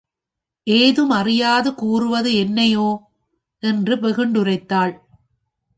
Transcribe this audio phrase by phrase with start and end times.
[0.67, 2.89] ஏதும் அறியாது கூறுவது என்னையோ?
[3.63, 4.93] என்று வெகுண்டுரைத்தாள்.